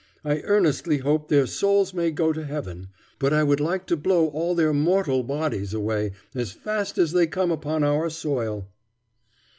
[0.25, 2.87] I earnestly hope their souls may go to heaven,
[3.19, 7.27] but I would like to blow all their mortal bodies away, as fast as they
[7.27, 8.67] come upon our soil."